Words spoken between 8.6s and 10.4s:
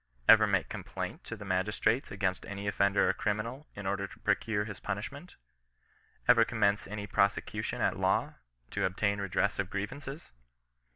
to obtain redress of grievances